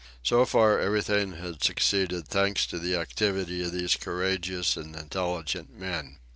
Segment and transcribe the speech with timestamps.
[0.23, 6.17] So far, everything had succeeded, thanks to the activity of these courageous and intelligent men.